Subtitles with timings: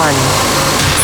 [0.00, 0.14] one.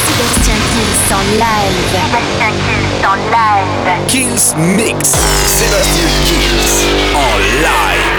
[0.06, 1.77] Sébastien Kills en live.
[1.93, 3.88] Sébastien Kills en live.
[4.09, 5.11] Kills Mix.
[5.59, 6.70] Sébastien Kills
[7.14, 8.16] en live.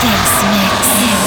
[0.00, 1.19] Kills Mix.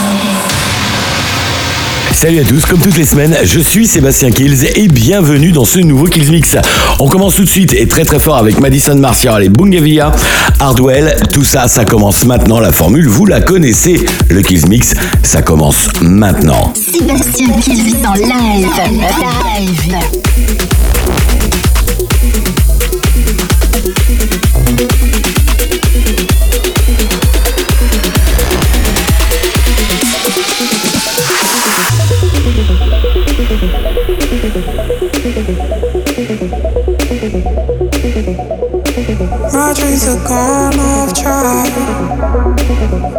[2.24, 5.80] Salut à tous, comme toutes les semaines, je suis Sébastien Kills et bienvenue dans ce
[5.80, 6.56] nouveau Kills Mix.
[7.00, 10.14] On commence tout de suite et très très fort avec Madison Martial et Bungavia,
[10.58, 15.42] Hardwell, tout ça, ça commence maintenant, la formule, vous la connaissez, le Kills Mix, ça
[15.42, 16.74] commence maintenant.
[16.76, 18.70] Sébastien Kills en live.
[19.60, 20.83] Live.
[40.04, 41.72] Dreams are gone off track.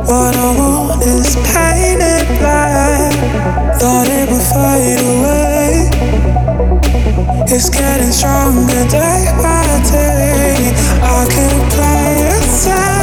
[0.07, 3.13] What I want is painted black.
[3.79, 5.89] Thought it would fade away.
[7.47, 10.75] It's getting stronger day by day.
[11.01, 12.94] I could play it safe,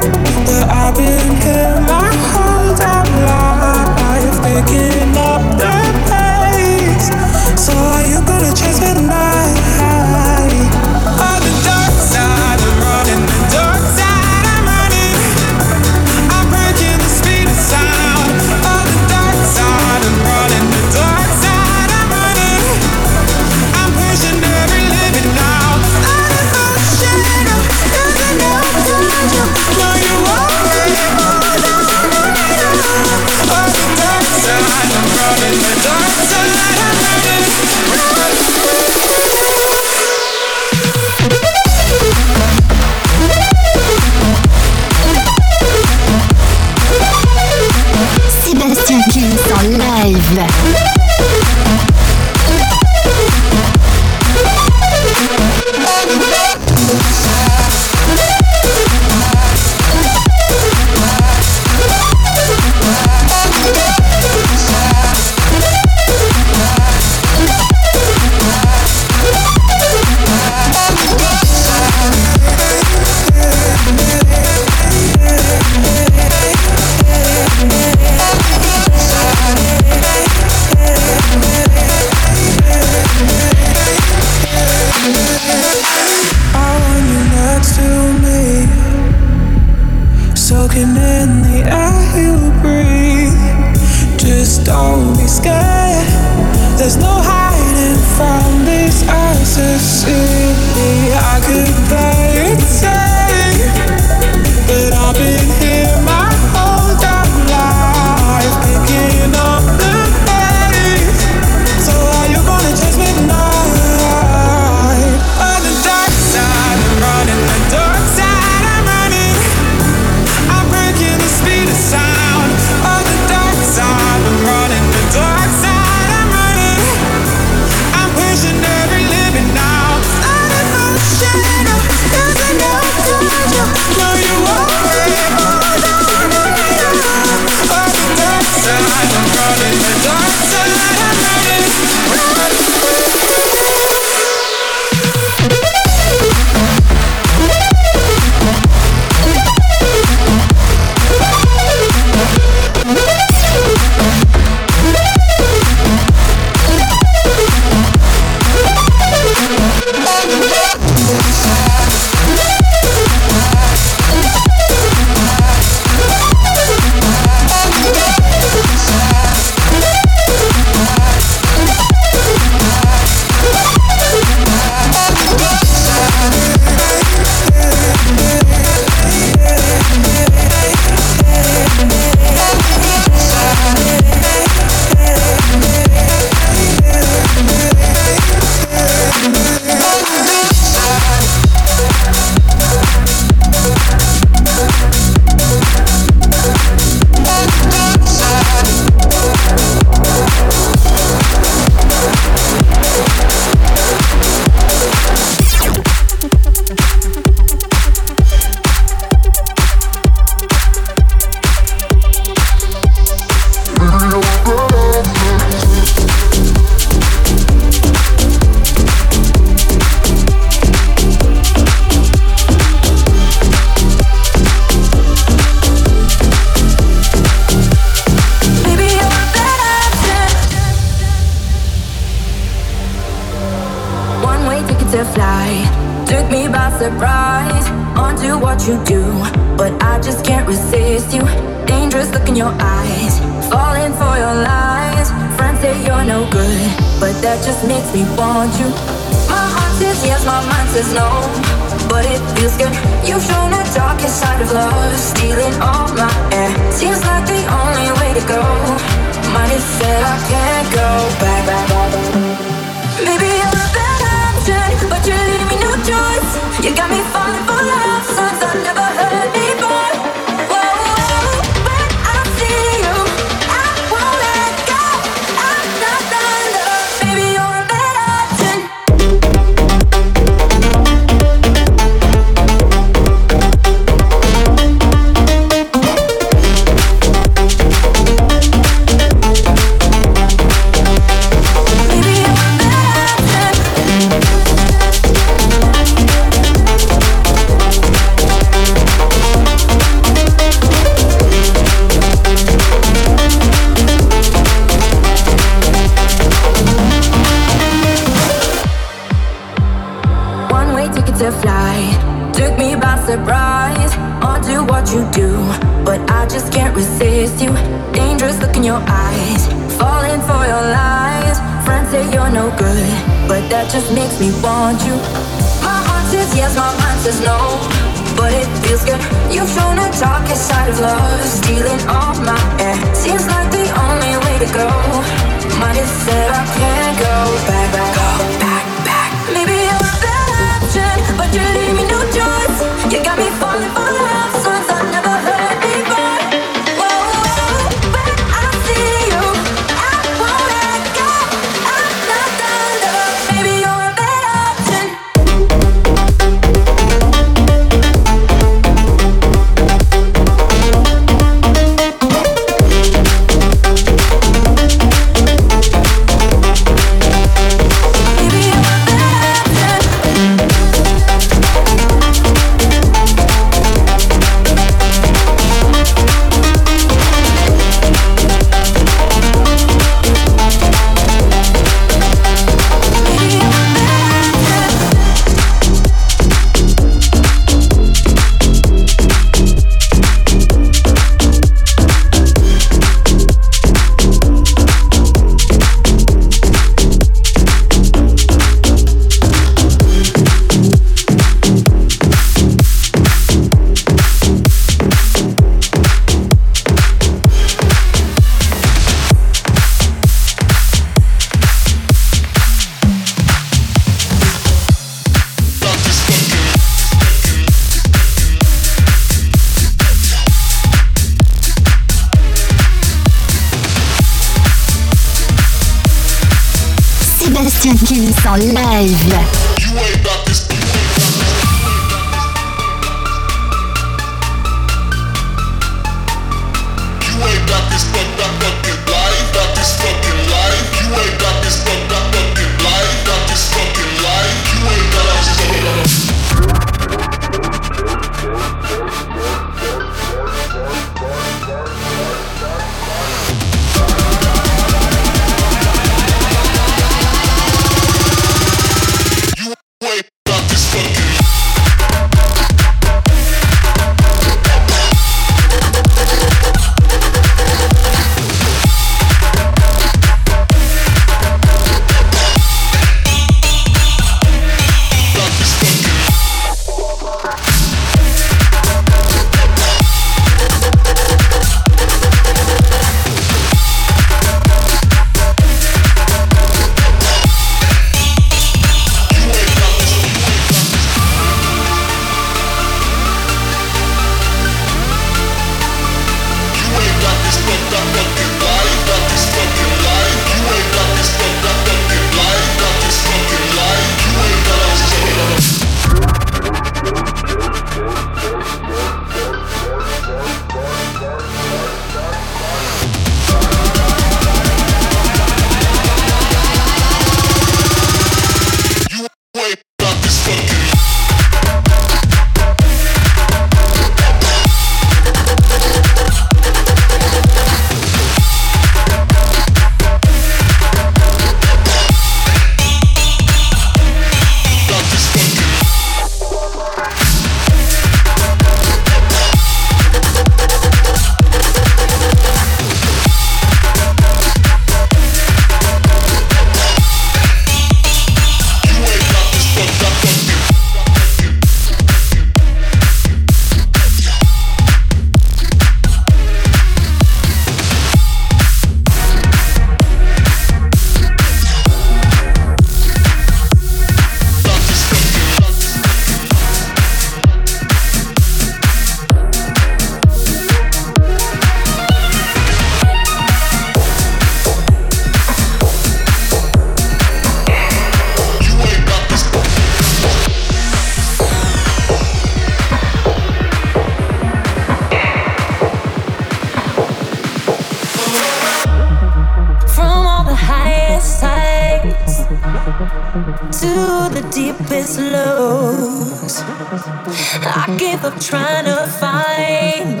[596.40, 600.00] I give up trying to find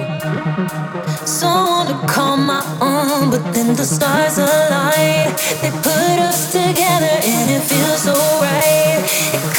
[1.28, 5.34] someone to call my own, but then the stars align.
[5.60, 9.04] They put us together and it feels so right.
[9.34, 9.51] It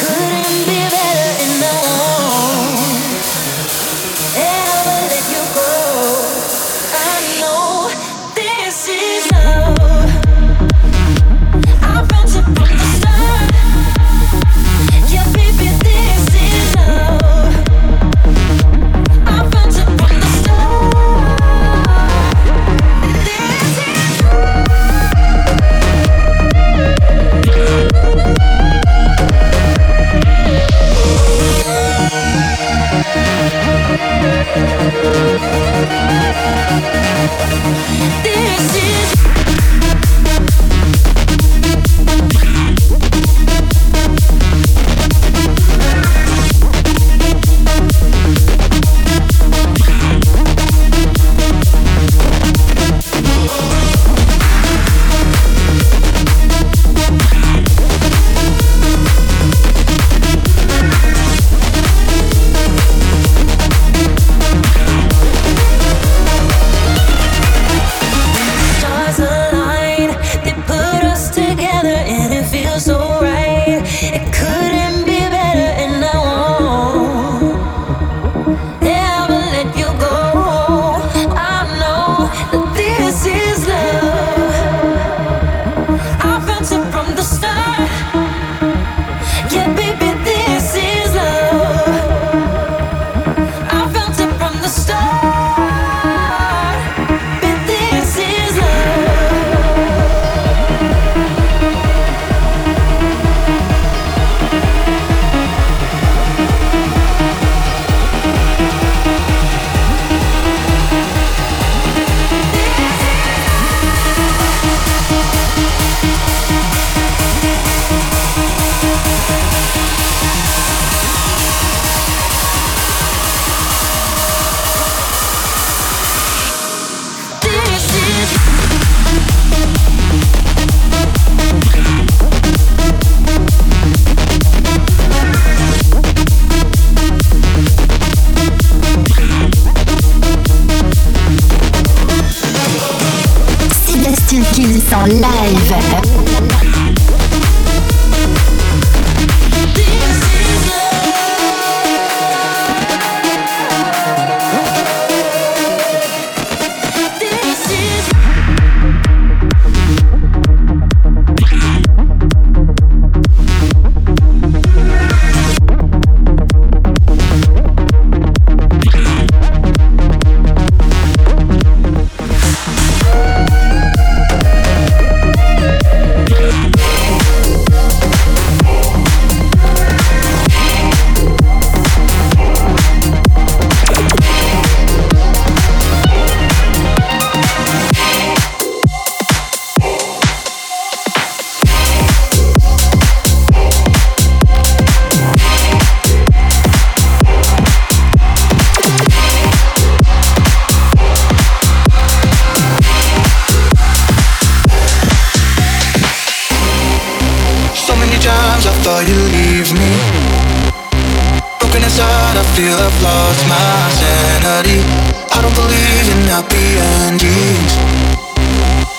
[212.36, 214.82] I feel I've lost my sanity.
[215.30, 216.66] I don't believe in happy
[217.06, 217.72] endings.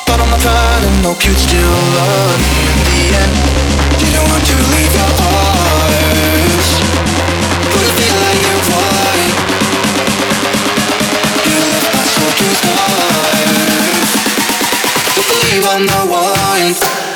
[0.08, 3.36] But on my pride and hope you'd still love me in the end.
[4.00, 6.68] Didn't want to leave your arms.
[7.72, 9.20] But I feel like you would.
[11.44, 14.12] You left my soul to stars.
[15.12, 17.15] Don't believe I'm the one.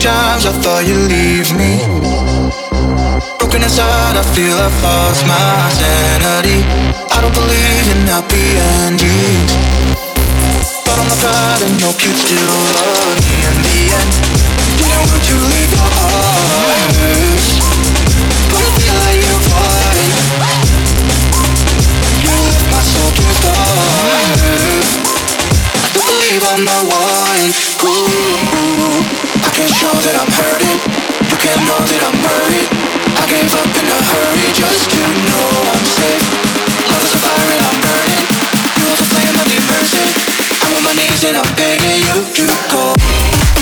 [0.00, 1.82] Times I thought you'd leave me.
[3.38, 6.62] Broken inside, I feel I've lost my sanity.
[7.10, 8.46] I don't believe in happy
[8.86, 9.50] endings.
[10.86, 14.12] But on I'm not proud and you still love me in the end.
[14.78, 17.46] Didn't want to leave your arms,
[18.54, 20.12] but I feel like you're fine.
[22.22, 24.86] You left my soul to starve.
[25.74, 27.50] I don't believe I'm the one.
[27.82, 28.47] Ooh, I
[29.58, 30.78] can show that I'm hurting.
[31.26, 32.70] You can know that I'm worried.
[33.18, 36.22] I gave up in a hurry just to know I'm safe.
[36.86, 38.22] Love is a fire and I'm burning.
[38.78, 40.06] You are the flame of the mercy.
[40.62, 43.57] I'm on my knees and I'm begging you to go.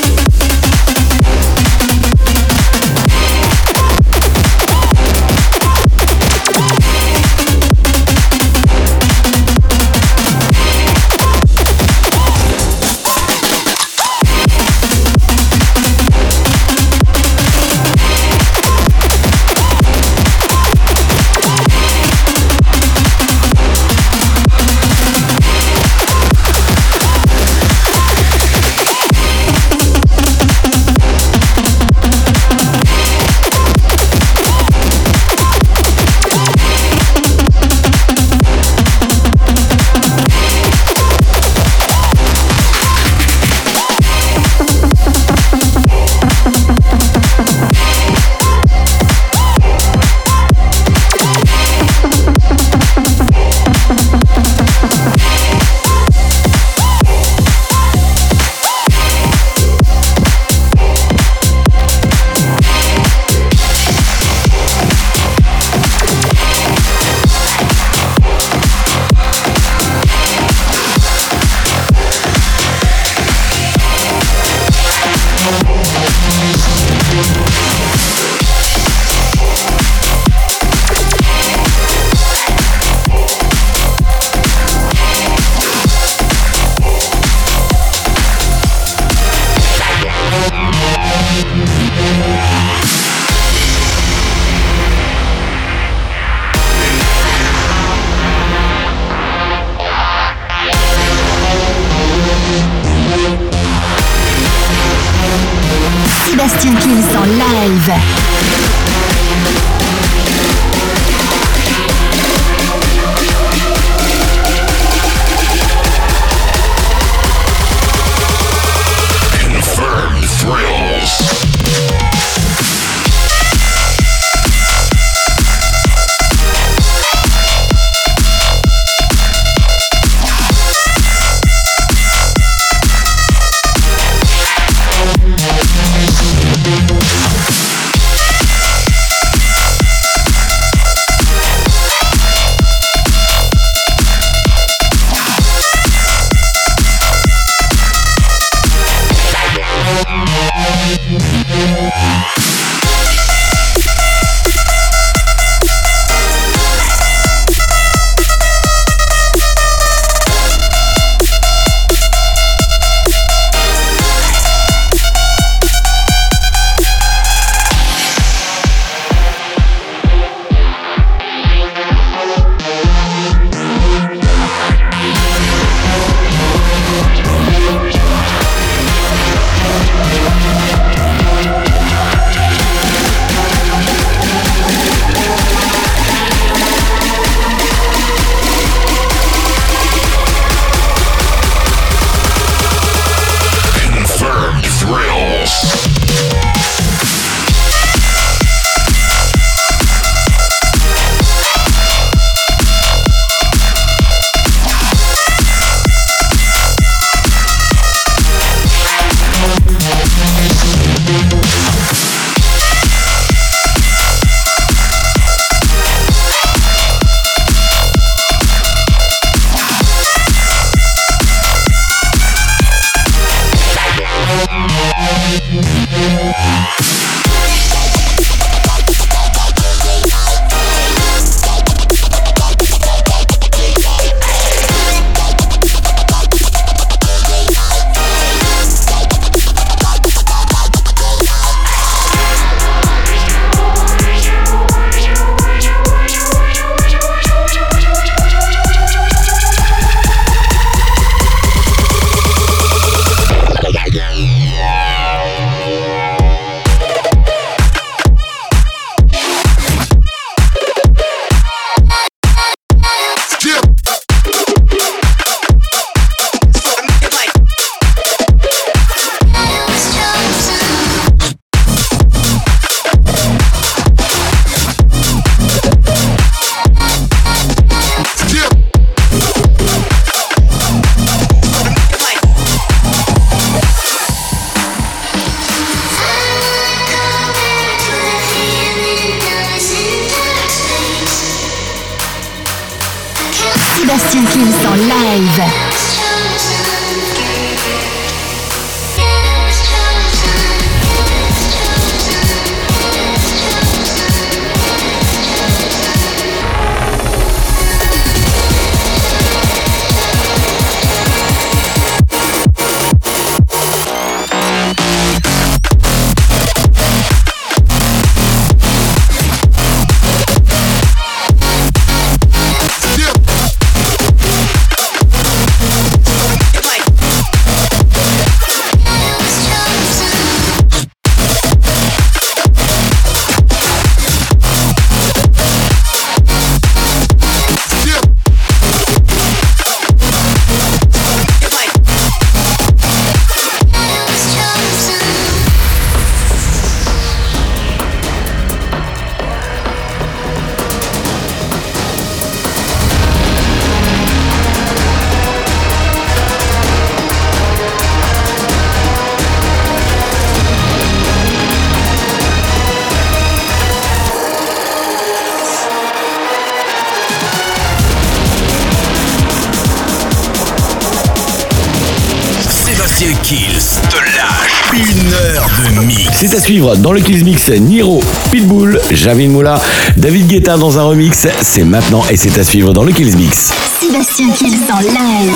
[376.19, 378.03] C'est à suivre dans le Kills Mix Niro,
[378.33, 379.61] Pitbull, Javin Moula,
[379.99, 381.29] David Guetta dans un remix.
[381.43, 383.53] C'est maintenant et c'est à suivre dans le Kills Mix.
[383.79, 385.35] Sébastien Kills en live.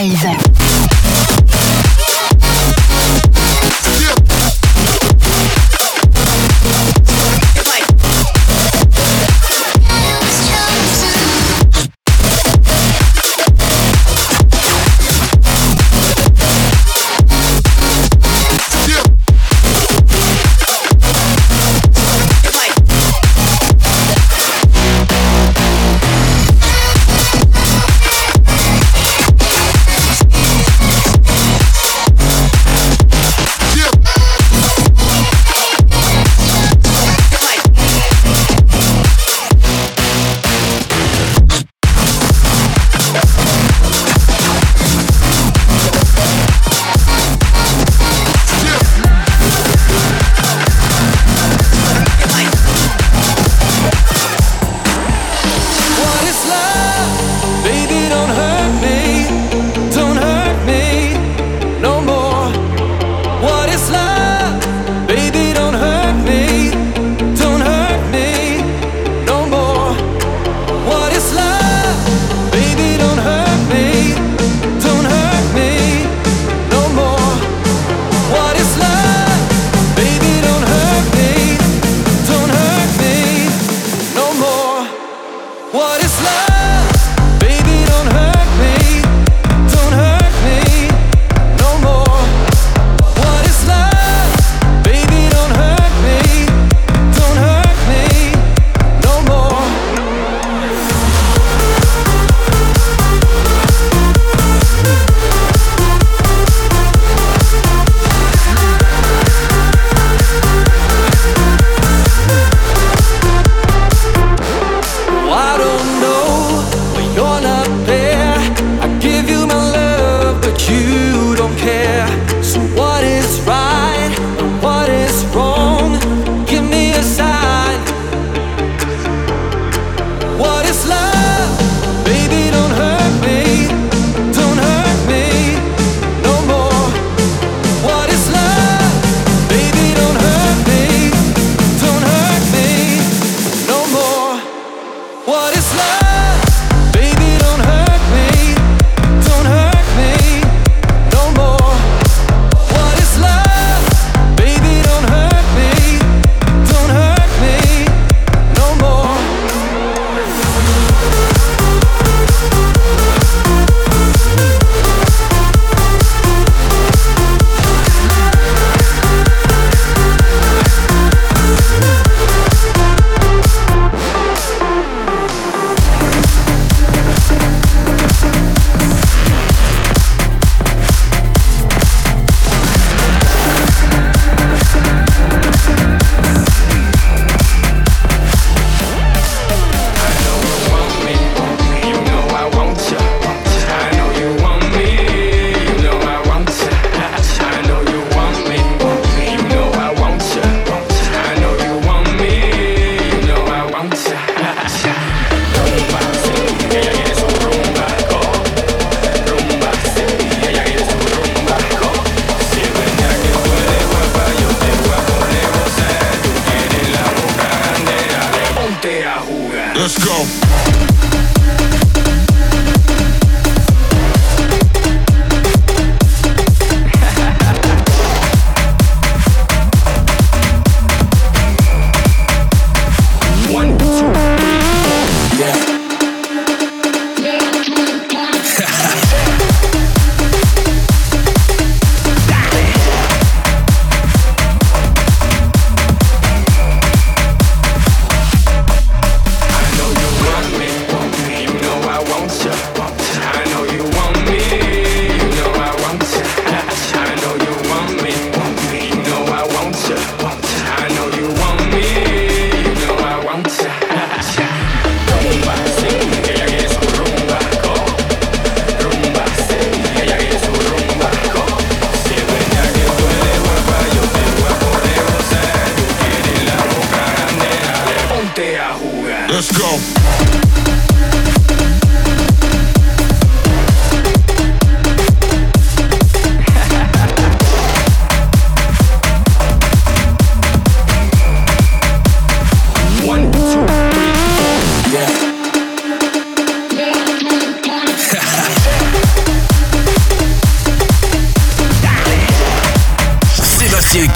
[0.00, 1.01] live.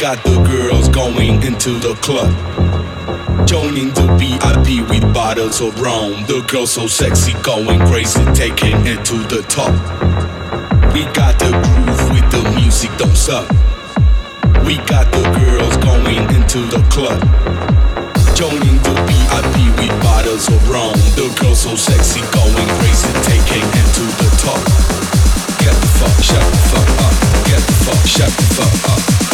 [0.00, 2.32] Got the girls going into the club.
[3.46, 6.24] Joining the VIP with bottles of rum.
[6.24, 9.68] The girl so sexy, going crazy, taking it to the top.
[10.96, 13.44] We got the groove with the music, don't suck.
[14.64, 17.20] We got the girls going into the club.
[18.32, 20.96] Joining the VIP with bottles of rum.
[21.12, 24.64] The girl so sexy, going crazy, taking it to the top.
[25.60, 27.14] Get the fuck, shut the fuck up.
[27.44, 29.09] Get the fuck, shut the fuck up.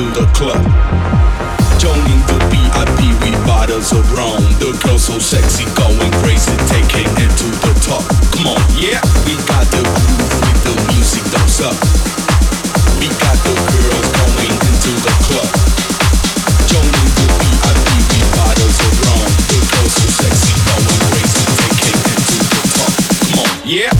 [0.00, 0.60] into the club.
[1.78, 4.40] Joining the VIP with bottles of rum.
[4.58, 8.04] The girls so sexy, going crazy, taking it to the top.
[8.32, 9.00] Come on, yeah.
[9.24, 11.76] We got the groove with the music, don't suck.
[13.00, 15.48] We got the girls going into the club.
[16.68, 19.28] Joining the VIP with bottles of rum.
[19.52, 22.92] The girls so sexy, going crazy, taking it to the top.
[23.20, 23.99] Come on, yeah.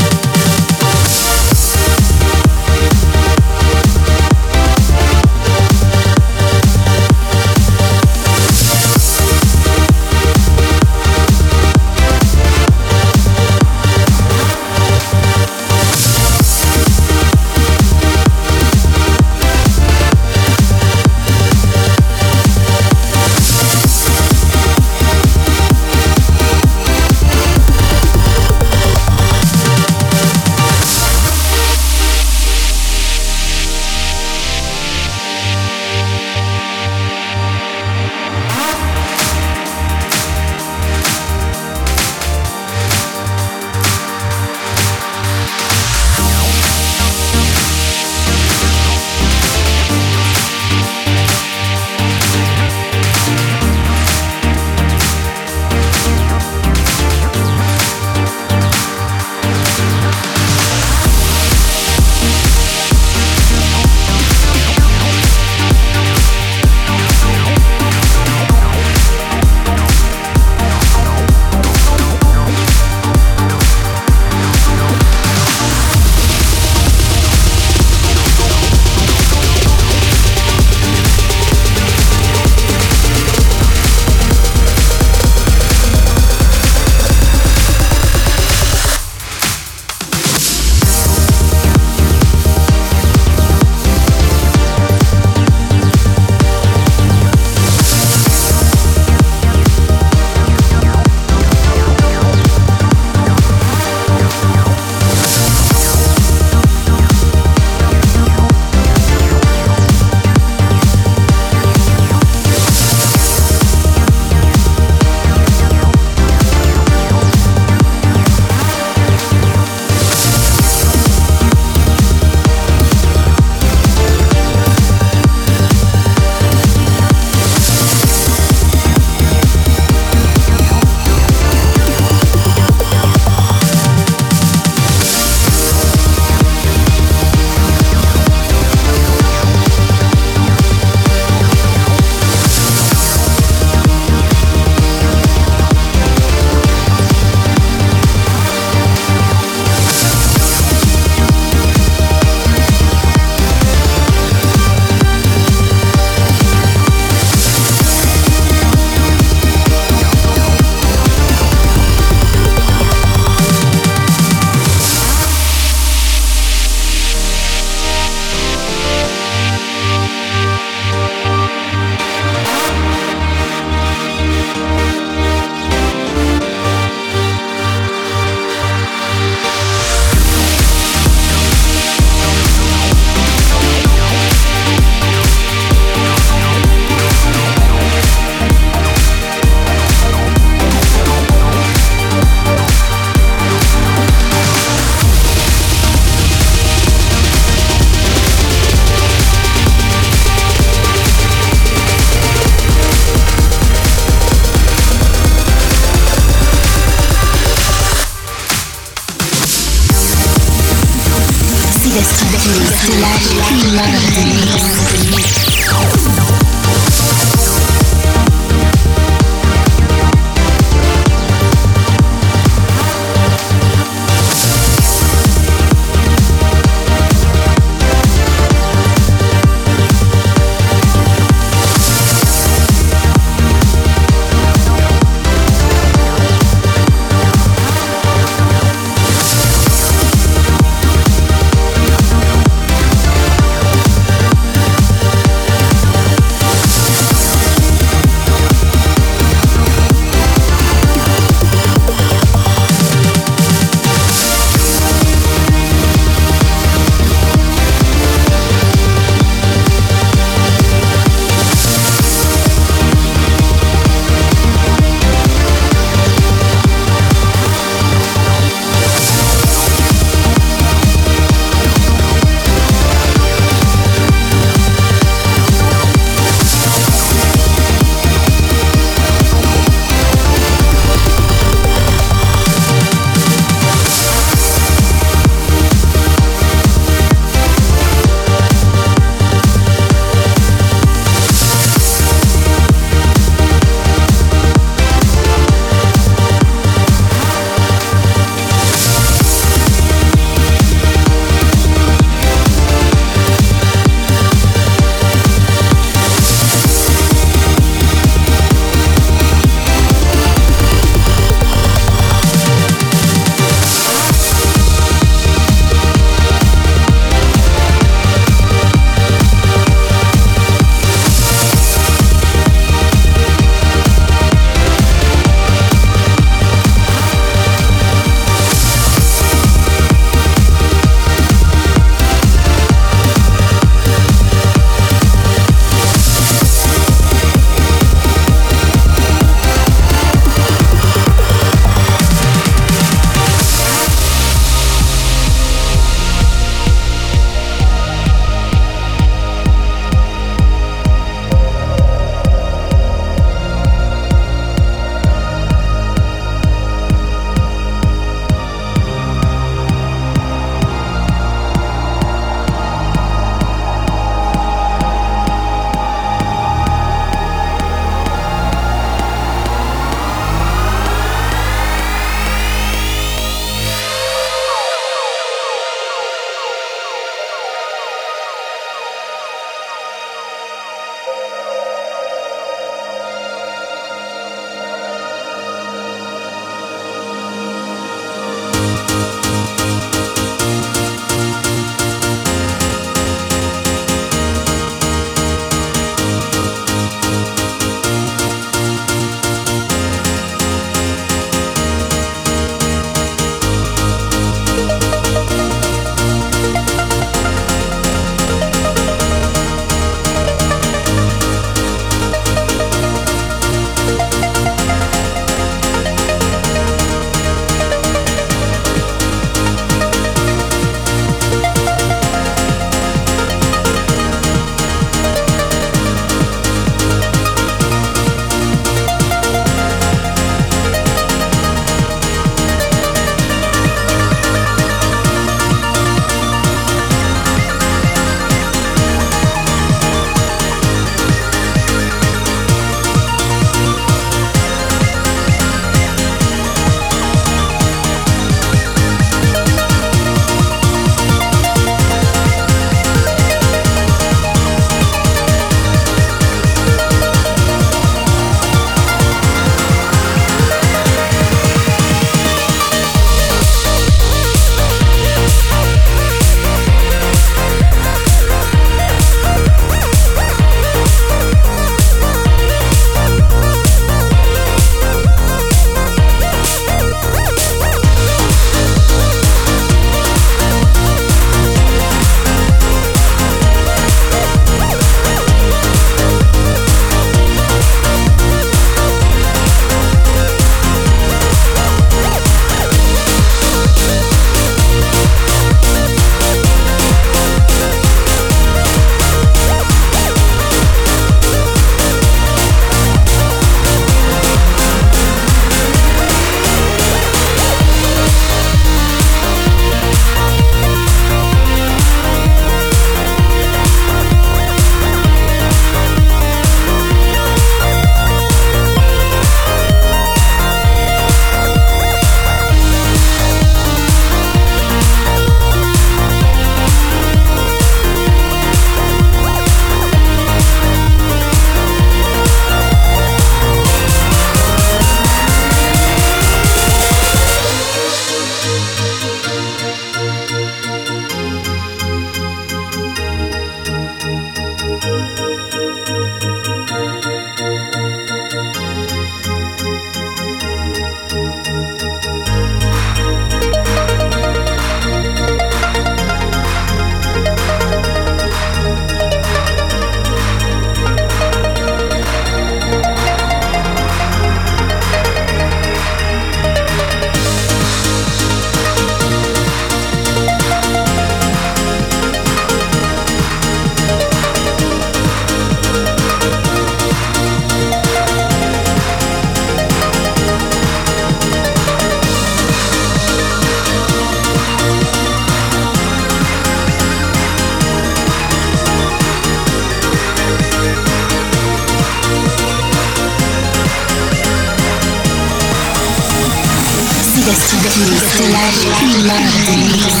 [599.11, 600.00] my dreams.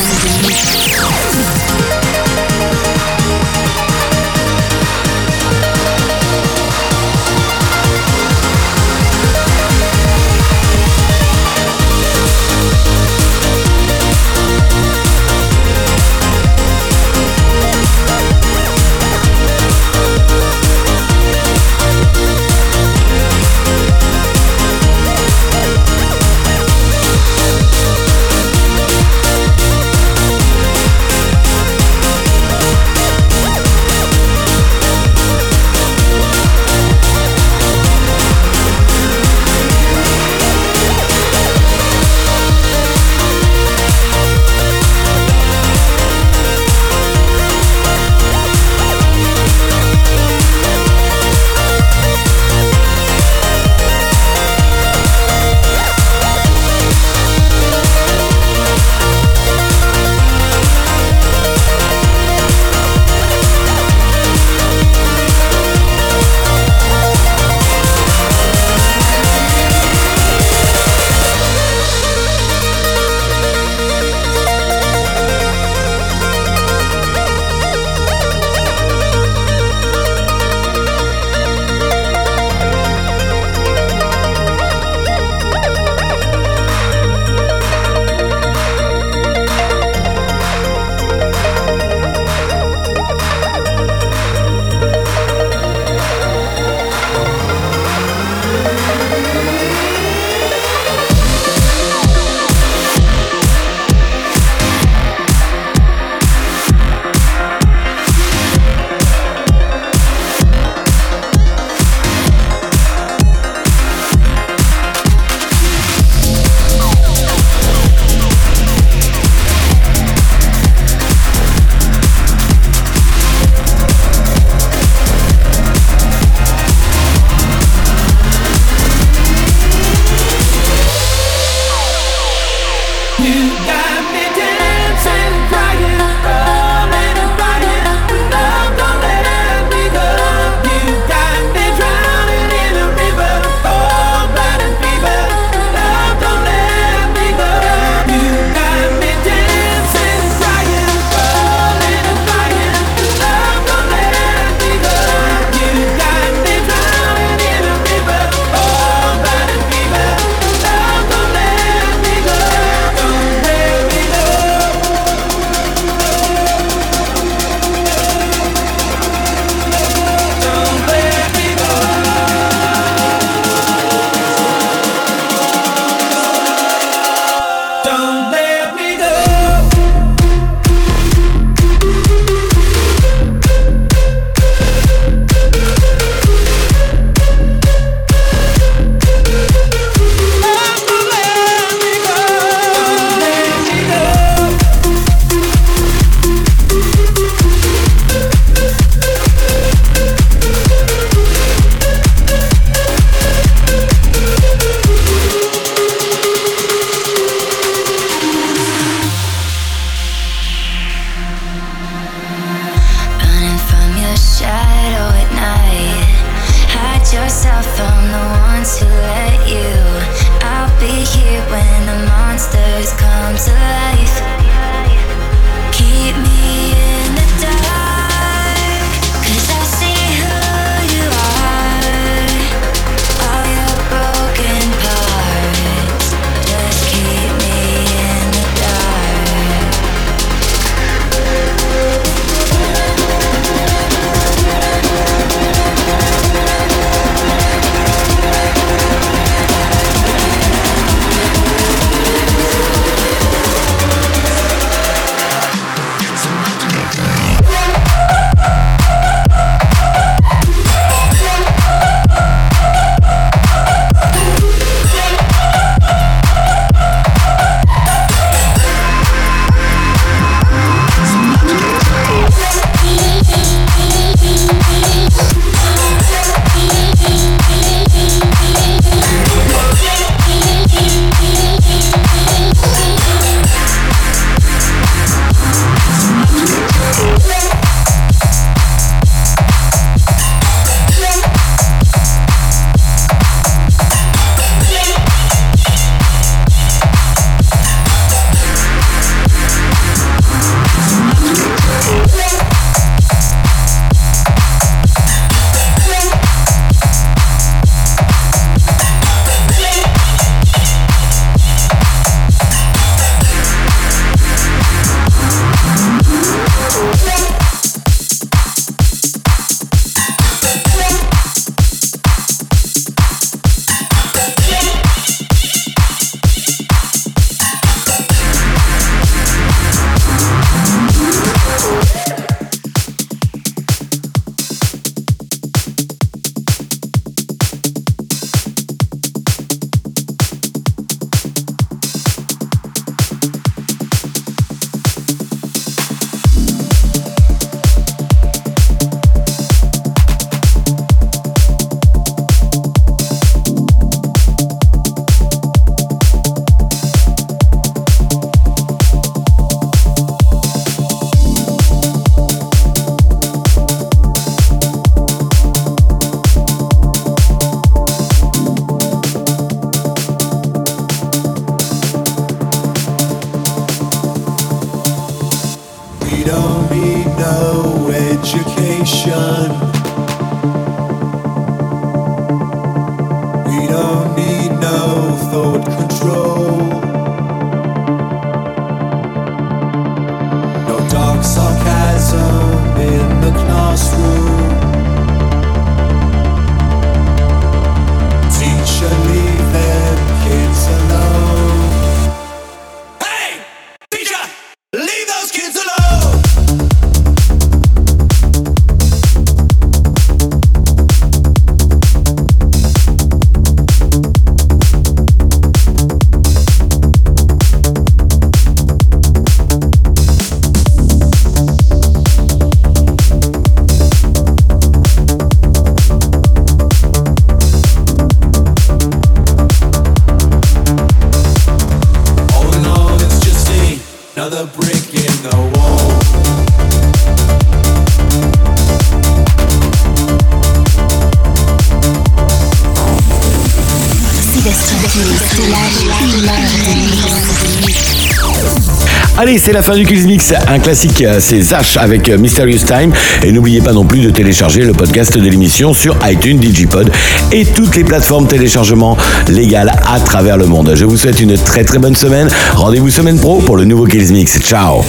[449.41, 450.33] c'est la fin du Kills Mix.
[450.47, 452.91] Un classique, c'est Zach avec Mysterious Time.
[453.23, 456.91] Et n'oubliez pas non plus de télécharger le podcast de l'émission sur iTunes, Digipod
[457.31, 458.95] et toutes les plateformes téléchargement
[459.29, 460.73] légales à travers le monde.
[460.75, 462.27] Je vous souhaite une très très bonne semaine.
[462.53, 464.39] Rendez-vous semaine pro pour le nouveau Kills Mix.
[464.41, 464.83] Ciao.